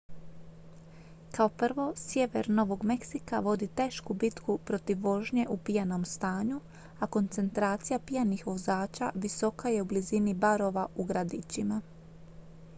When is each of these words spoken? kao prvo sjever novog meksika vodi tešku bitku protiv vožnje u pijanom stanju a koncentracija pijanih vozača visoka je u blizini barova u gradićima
kao 1.31 1.49
prvo 1.49 1.83
sjever 1.95 2.49
novog 2.59 2.85
meksika 2.91 3.39
vodi 3.47 3.67
tešku 3.81 4.13
bitku 4.23 4.55
protiv 4.69 4.97
vožnje 5.07 5.45
u 5.49 5.57
pijanom 5.57 6.05
stanju 6.13 6.59
a 6.99 7.07
koncentracija 7.17 7.99
pijanih 8.05 8.47
vozača 8.47 9.11
visoka 9.15 9.69
je 9.75 9.81
u 9.81 9.85
blizini 9.93 10.33
barova 10.33 10.87
u 10.95 11.03
gradićima 11.13 11.81